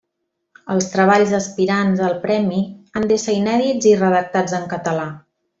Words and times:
Els 0.75 0.87
treballs 0.93 1.33
aspirants 1.41 2.01
al 2.07 2.17
premi 2.25 2.63
han 3.01 3.07
d'ésser 3.13 3.39
inèdits 3.43 3.91
i 3.93 3.97
redactats 4.03 4.61
en 4.63 4.71
català. 4.77 5.07